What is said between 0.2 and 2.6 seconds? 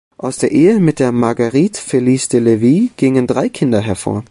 der Ehe mit der Marguerite Felice de